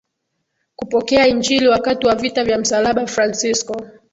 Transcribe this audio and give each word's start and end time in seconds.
kupokea 0.75 1.27
Injili 1.27 1.67
Wakati 1.67 2.07
wa 2.07 2.15
vita 2.15 2.43
vya 2.43 2.57
msalaba 2.57 3.07
Fransisko 3.07 3.87